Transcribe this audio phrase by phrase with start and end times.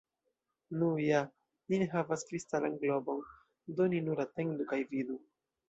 [0.83, 1.19] Nu ja,
[1.73, 3.23] ni ne havas kristalan globon,
[3.81, 5.23] do ni nur atendu kaj vidu.